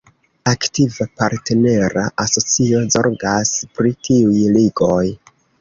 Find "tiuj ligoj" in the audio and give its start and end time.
4.09-5.07